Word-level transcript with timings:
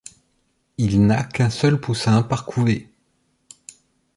Il 0.79 1.05
n'a 1.05 1.23
qu'un 1.23 1.51
seul 1.51 1.79
poussin 1.79 2.23
par 2.23 2.47
couvée. 2.47 2.89